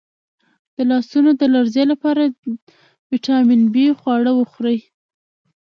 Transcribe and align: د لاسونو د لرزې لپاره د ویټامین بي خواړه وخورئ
د 0.75 0.77
لاسونو 0.91 1.29
د 1.39 1.41
لرزې 1.53 1.83
لپاره 1.91 2.21
د 2.25 2.31
ویټامین 3.11 3.61
بي 3.73 3.85
خواړه 3.99 4.31
وخورئ 4.39 4.79